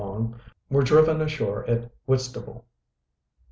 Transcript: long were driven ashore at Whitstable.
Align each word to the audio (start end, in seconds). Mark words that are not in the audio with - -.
long 0.01 0.35
were 0.71 0.81
driven 0.81 1.21
ashore 1.21 1.63
at 1.69 1.87
Whitstable. 2.07 2.65